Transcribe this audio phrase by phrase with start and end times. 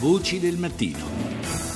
[0.00, 1.69] Voci del mattino.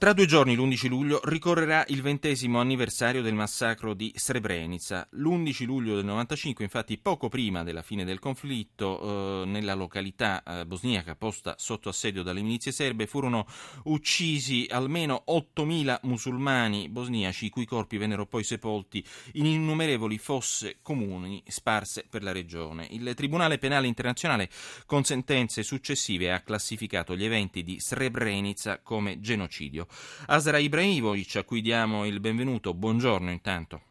[0.00, 5.06] Tra due giorni, l'11 luglio, ricorrerà il ventesimo anniversario del massacro di Srebrenica.
[5.10, 10.64] L'11 luglio del 95, infatti, poco prima della fine del conflitto, eh, nella località eh,
[10.64, 13.46] bosniaca posta sotto assedio dalle milizie serbe, furono
[13.84, 19.04] uccisi almeno 8.000 musulmani bosniaci, i cui corpi vennero poi sepolti
[19.34, 22.86] in innumerevoli fosse comuni sparse per la regione.
[22.88, 24.48] Il Tribunale Penale Internazionale,
[24.86, 29.88] con sentenze successive, ha classificato gli eventi di Srebrenica come genocidio.
[30.26, 32.74] Asra Ibrahimovic, a cui diamo il benvenuto.
[32.74, 33.82] Buongiorno intanto.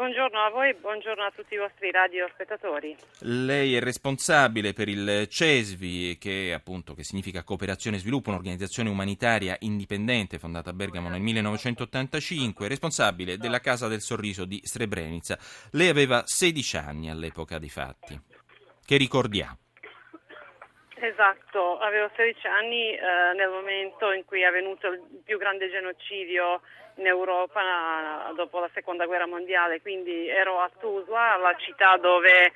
[0.00, 2.96] Buongiorno a voi e buongiorno a tutti i vostri radiospettatori.
[3.18, 9.58] Lei è responsabile per il CESVI, che, appunto, che significa Cooperazione e Sviluppo, un'organizzazione umanitaria
[9.60, 15.38] indipendente fondata a Bergamo nel 1985, responsabile della Casa del Sorriso di Srebrenica.
[15.72, 18.18] Lei aveva 16 anni all'epoca dei fatti.
[18.82, 19.58] Che ricordiamo?
[21.02, 23.00] Esatto, avevo 16 anni eh,
[23.34, 26.60] nel momento in cui è avvenuto il più grande genocidio
[26.96, 32.44] in Europa eh, dopo la seconda guerra mondiale, quindi ero a Tuzla, la città dove
[32.44, 32.52] eh,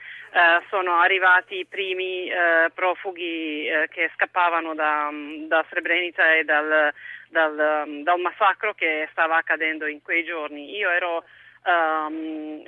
[0.69, 5.09] sono arrivati i primi eh, profughi eh, che scappavano da,
[5.49, 6.93] da Srebrenica e dal,
[7.31, 10.77] dal, dal massacro che stava accadendo in quei giorni.
[10.77, 11.25] Io ero
[11.67, 12.63] Um,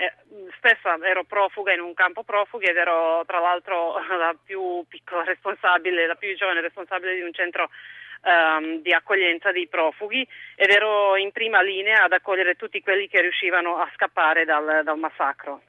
[0.56, 6.06] spesso ero profuga in un campo profughi ed ero tra l'altro la più piccola responsabile,
[6.06, 7.68] la più giovane responsabile di un centro
[8.22, 13.20] um, di accoglienza dei profughi ed ero in prima linea ad accogliere tutti quelli che
[13.20, 15.60] riuscivano a scappare dal, dal massacro.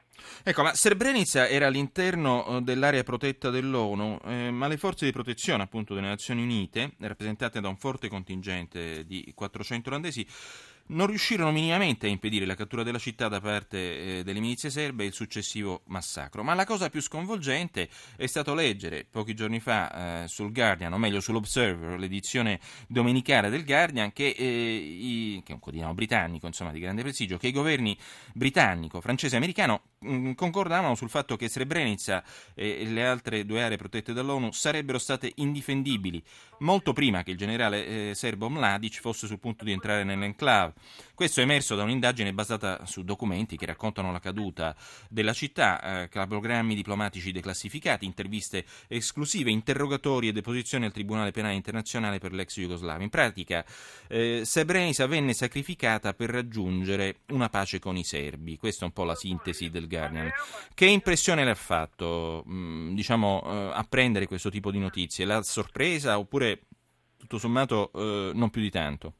[0.44, 5.64] Ecco, ma Srebrenica era all'interno eh, dell'area protetta dell'ONU, eh, ma le forze di protezione
[5.64, 10.26] appunto delle Nazioni Unite, rappresentate da un forte contingente di 400 olandesi,
[10.88, 15.04] non riuscirono minimamente a impedire la cattura della città da parte eh, delle milizie serbe
[15.04, 16.44] e il successivo massacro.
[16.44, 20.98] Ma la cosa più sconvolgente è stato leggere pochi giorni fa eh, sul Guardian, o
[20.98, 26.72] meglio sull'Observer, l'edizione domenicale del Guardian, che, eh, i, che è un quotidiano britannico insomma,
[26.72, 27.98] di grande prestigio, che i governi
[28.34, 29.82] britannico, francese e americano
[30.36, 36.24] concordavano sul fatto che Srebrenica e le altre due aree protette dall'ONU sarebbero state indifendibili
[36.60, 40.74] molto prima che il generale eh, serbo Mladic fosse sul punto di entrare nell'enclave.
[41.14, 44.76] Questo è emerso da un'indagine basata su documenti che raccontano la caduta
[45.10, 52.20] della città, eh, cabogrammi diplomatici declassificati, interviste esclusive, interrogatori e deposizioni al Tribunale Penale Internazionale
[52.20, 53.04] per l'ex Jugoslavia.
[53.04, 53.66] In pratica,
[54.08, 58.58] eh, Srebrenica venne sacrificata per raggiungere una pace con i serbi.
[58.58, 60.32] Questa è un po' la sintesi del Guardian.
[60.74, 65.26] Che impressione le ha fatto, mm, diciamo, eh, apprendere questo tipo di notizie?
[65.26, 66.62] L'ha sorpresa oppure
[67.18, 69.14] tutto sommato eh, non più di tanto?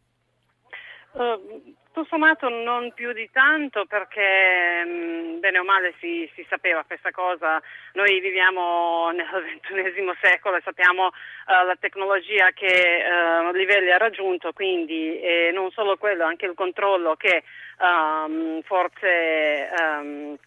[1.12, 6.84] Uh, tutto sommato non più di tanto perché mm, bene o male si, si, sapeva
[6.84, 7.60] questa cosa,
[7.94, 14.54] noi viviamo nel XXI secolo e sappiamo uh, la tecnologia che uh, livelli ha raggiunto,
[14.54, 15.20] quindi
[15.54, 17.44] non solo quello, anche il controllo che
[17.80, 20.38] um, forze um,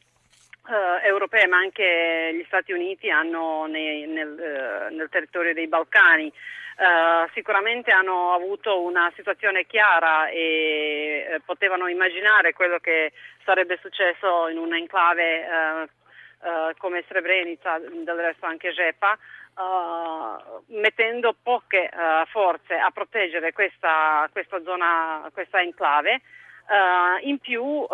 [0.70, 4.28] Uh, europee ma anche gli Stati Uniti hanno nei, nel,
[4.88, 6.32] uh, nel, territorio dei Balcani.
[6.76, 13.10] Uh, sicuramente hanno avuto una situazione chiara e potevano immaginare quello che
[13.44, 15.88] sarebbe successo in un'enclave
[16.78, 19.18] come Srebrenica, del resto anche Jepa,
[20.68, 21.90] mettendo poche
[22.30, 26.22] forze a proteggere questa, questa zona, questa enclave.
[26.70, 27.88] Uh, in più uh,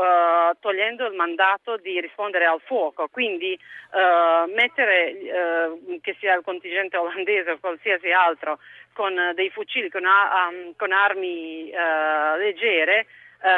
[0.61, 3.59] togliendo il mandato di rispondere al fuoco, quindi
[3.93, 8.59] uh, mettere che sia il contingente olandese o qualsiasi altro
[8.93, 13.07] con dei fucili, con, um, con armi leggere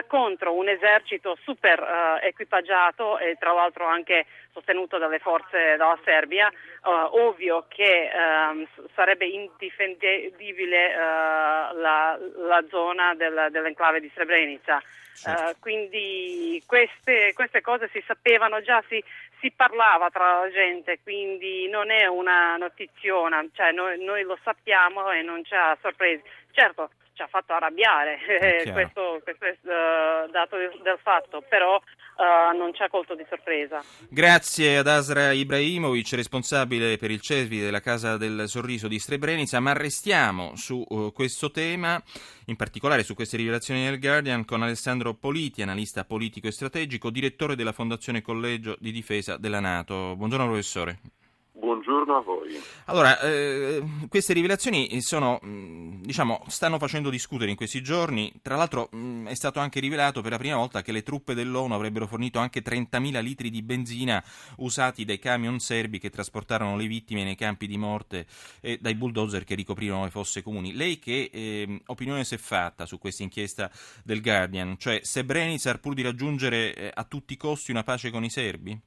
[0.07, 6.51] contro un esercito super equipaggiato e tra l'altro anche sostenuto dalle forze della Serbia,
[6.83, 14.83] ovvio che ehm, sarebbe indifendibile la, la, zona del, dell'enclave di Srebrenica.
[15.19, 15.51] Certo.
[15.51, 19.03] Uh, quindi queste, queste, cose si sapevano già, si,
[19.41, 25.11] si, parlava tra la gente, quindi non è una notiziona, cioè noi, noi lo sappiamo
[25.11, 26.23] e non ci ha sorpresi.
[26.53, 28.19] Certo, ci ha fatto arrabbiare
[28.73, 31.81] questo, questo è uh, dato del fatto, però
[32.19, 33.81] Uh, non ci ha colto di sorpresa.
[34.09, 39.73] Grazie ad Asra Ibrahimovic, responsabile per il CESVI della Casa del Sorriso di Srebrenica, ma
[39.73, 42.03] restiamo su uh, questo tema,
[42.47, 47.55] in particolare su queste rivelazioni del Guardian, con Alessandro Politi, analista politico e strategico, direttore
[47.55, 50.17] della Fondazione Collegio di Difesa della Nato.
[50.17, 51.18] Buongiorno professore.
[51.59, 52.57] Buongiorno a voi.
[52.85, 58.33] Allora, eh, queste rivelazioni sono, mm, diciamo, stanno facendo discutere in questi giorni.
[58.43, 61.35] Tra l'altro mh, mm, è stato anche rivelato per la prima volta che le truppe
[61.35, 64.23] dell'ONU avrebbero fornito anche 30.000 litri di benzina
[64.59, 68.27] usati dai camion serbi che trasportarono le vittime nei campi di morte
[68.61, 70.75] e dai bulldozer che ricoprirono le fosse comuni.
[70.75, 73.69] Lei che eh, opinione si è fatta su questa inchiesta
[74.05, 74.77] del Guardian?
[74.79, 78.81] Cioè, Srebrenica pur di raggiungere eh, a tutti i costi una pace con i serbi?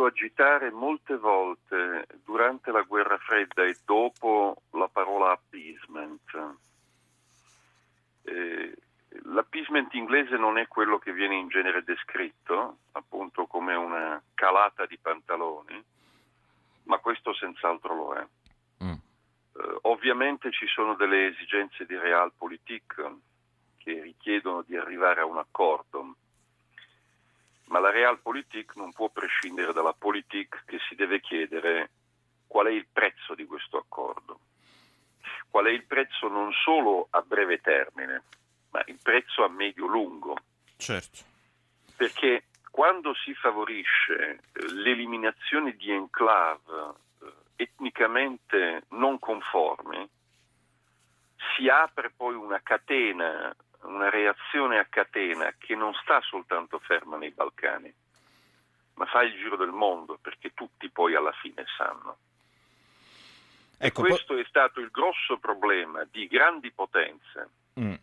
[0.00, 6.56] Visto agitare molte volte durante la guerra fredda e dopo la parola appeasement.
[8.22, 8.74] Eh,
[9.24, 14.96] l'appeasement inglese non è quello che viene in genere descritto, appunto come una calata di
[14.96, 15.84] pantaloni,
[16.84, 18.26] ma questo senz'altro lo è.
[18.84, 18.92] Mm.
[18.92, 23.10] Eh, ovviamente ci sono delle esigenze di realpolitik
[23.76, 26.14] che richiedono di arrivare a un accordo
[27.70, 31.90] ma la realpolitik non può prescindere dalla politik che si deve chiedere
[32.46, 34.40] qual è il prezzo di questo accordo.
[35.48, 38.22] Qual è il prezzo non solo a breve termine,
[38.70, 40.36] ma il prezzo a medio-lungo.
[40.76, 41.18] Certo.
[41.96, 50.08] Perché quando si favorisce eh, l'eliminazione di enclave eh, etnicamente non conformi,
[51.54, 57.30] si apre poi una catena una reazione a catena che non sta soltanto ferma nei
[57.30, 57.92] Balcani,
[58.94, 62.18] ma fa il giro del mondo perché tutti poi alla fine sanno.
[63.78, 67.48] Ecco, questo po- è stato il grosso problema di grandi potenze
[67.80, 67.94] mm.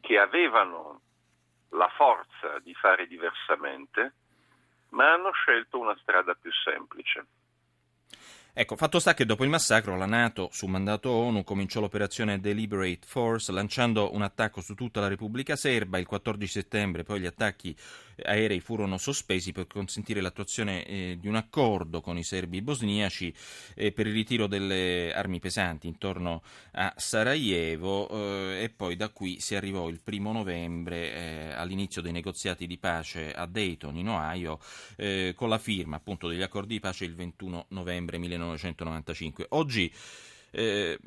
[0.00, 1.00] che avevano
[1.70, 4.12] la forza di fare diversamente,
[4.90, 7.26] ma hanno scelto una strada più semplice.
[8.58, 13.00] Ecco, fatto sta che dopo il massacro la Nato, su mandato ONU, cominciò l'operazione Deliberate
[13.04, 15.98] Force lanciando un attacco su tutta la Repubblica Serba.
[15.98, 17.76] Il 14 settembre poi gli attacchi
[18.22, 23.34] aerei furono sospesi per consentire l'attuazione eh, di un accordo con i serbi bosniaci
[23.74, 26.42] eh, per il ritiro delle armi pesanti intorno
[26.72, 32.12] a Sarajevo eh, e poi da qui si arrivò il primo novembre eh, all'inizio dei
[32.12, 34.58] negoziati di pace a Dayton in Ohio
[34.96, 38.34] eh, con la firma appunto degli accordi di pace il 21 novembre 1990.
[38.76, 39.46] 1995.
[39.50, 39.92] Oggi
[40.50, 40.98] eh,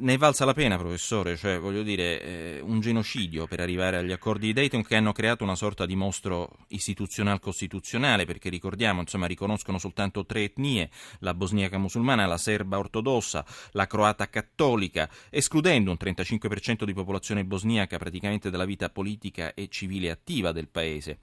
[0.00, 4.12] ne è valsa la pena, professore, cioè voglio dire eh, un genocidio per arrivare agli
[4.12, 9.26] accordi di Dayton che hanno creato una sorta di mostro istituzionale costituzionale, perché ricordiamo, insomma,
[9.26, 15.98] riconoscono soltanto tre etnie, la bosniaca musulmana, la serba ortodossa, la croata cattolica, escludendo un
[16.00, 21.18] 35% di popolazione bosniaca praticamente dalla vita politica e civile attiva del paese.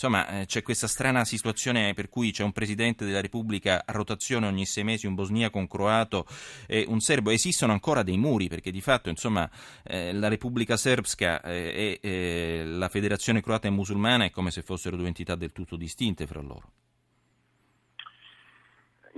[0.00, 4.46] Insomma, eh, c'è questa strana situazione per cui c'è un presidente della Repubblica a rotazione
[4.46, 6.24] ogni sei mesi, un bosniaco, un croato
[6.68, 7.30] e un serbo.
[7.30, 9.50] Esistono ancora dei muri perché di fatto, insomma,
[9.82, 14.94] eh, la Repubblica Serbska eh, e la Federazione Croata e Musulmana è come se fossero
[14.94, 16.70] due entità del tutto distinte fra loro.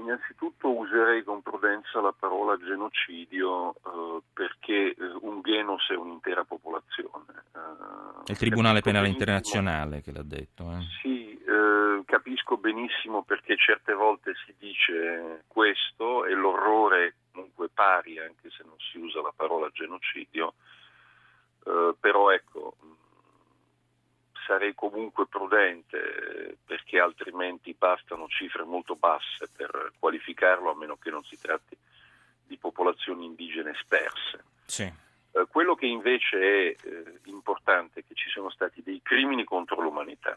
[0.01, 7.45] Innanzitutto userei con prudenza la parola genocidio eh, perché eh, un genos è un'intera popolazione.
[7.55, 10.71] Eh, è il Tribunale Penale Internazionale che l'ha detto.
[10.73, 10.81] Eh.
[11.03, 18.19] Sì, eh, capisco benissimo perché certe volte si dice questo e l'orrore è comunque pari
[18.19, 20.55] anche se non si usa la parola genocidio,
[21.67, 22.75] eh, però ecco
[24.51, 31.23] sarei comunque prudente perché altrimenti bastano cifre molto basse per qualificarlo a meno che non
[31.23, 31.77] si tratti
[32.45, 34.45] di popolazioni indigene sperse.
[34.67, 34.83] Sì.
[34.83, 39.81] Eh, quello che invece è eh, importante è che ci sono stati dei crimini contro
[39.81, 40.37] l'umanità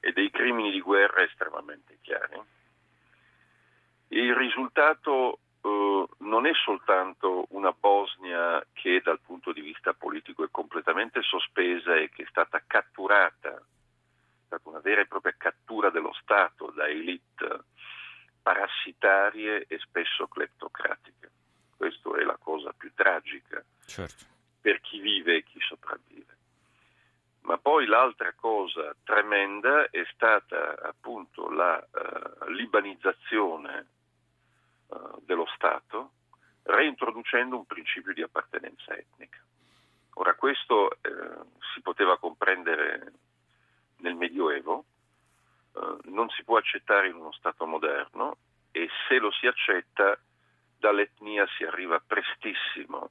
[0.00, 2.40] e dei crimini di guerra estremamente chiari.
[4.08, 10.44] E il risultato eh, non è soltanto una Bosnia che dal punto di vista politico
[10.44, 15.90] è completamente sospesa e che è stata catturata, è stata una vera e propria cattura
[15.90, 17.64] dello Stato da elite
[18.40, 21.30] parassitarie e spesso cleptocratiche.
[21.76, 24.24] Questa è la cosa più tragica certo.
[24.60, 26.34] per chi vive e chi sopravvive.
[27.40, 33.86] Ma poi l'altra cosa tremenda è stata appunto la uh, libanizzazione
[34.88, 36.12] uh, dello Stato,
[36.62, 39.38] reintroducendo un principio di appartenenza etnica.
[40.18, 40.98] Ora questo eh,
[41.74, 43.12] si poteva comprendere
[43.98, 44.84] nel Medioevo,
[45.74, 48.38] eh, non si può accettare in uno Stato moderno
[48.70, 50.18] e se lo si accetta
[50.78, 53.10] dall'etnia si arriva prestissimo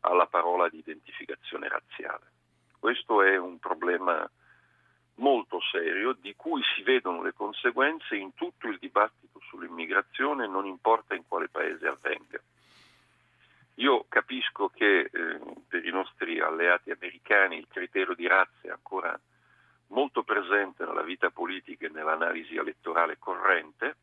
[0.00, 2.32] alla parola di identificazione razziale.
[2.78, 4.30] Questo è un problema
[5.14, 9.25] molto serio di cui si vedono le conseguenze in tutto il dibattito
[9.76, 12.40] sull'immigrazione, non importa in quale paese avvenga.
[13.74, 15.10] Io capisco che eh,
[15.68, 19.18] per i nostri alleati americani il criterio di razza è ancora
[19.88, 23.96] molto presente nella vita politica e nell'analisi elettorale corrente,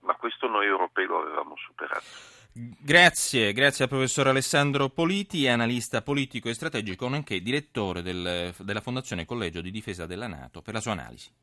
[0.00, 2.04] ma questo noi europei lo avevamo superato.
[2.52, 9.24] Grazie, grazie al professor Alessandro Politi, analista politico e strategico, nonché direttore del, della Fondazione
[9.24, 11.30] Collegio di Difesa della Nato, per la sua analisi.